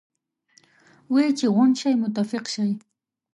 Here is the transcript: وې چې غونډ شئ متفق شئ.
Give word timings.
وې 1.11 1.25
چې 1.37 1.45
غونډ 1.55 1.73
شئ 1.81 1.93
متفق 2.01 2.45
شئ. 2.53 2.71